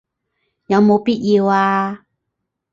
[0.65, 2.07] 有冇必要啊